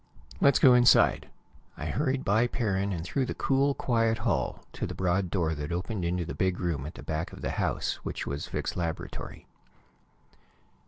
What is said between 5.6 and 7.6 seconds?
opened into the big room at the back of the